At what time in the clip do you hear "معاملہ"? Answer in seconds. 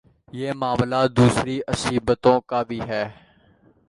0.53-1.01